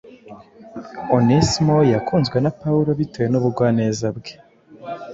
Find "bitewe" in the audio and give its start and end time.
2.99-3.27